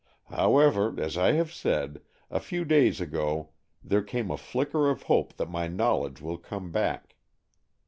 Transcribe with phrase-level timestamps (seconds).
[0.31, 2.01] How ever, as I have said,
[2.31, 3.51] a few days ago
[3.83, 7.17] there came a flicker of hope that my knowledge will come back.